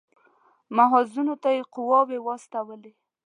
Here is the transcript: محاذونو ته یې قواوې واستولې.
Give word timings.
محاذونو 0.77 1.33
ته 1.43 1.49
یې 1.55 1.63
قواوې 1.73 2.19
واستولې. 2.21 2.91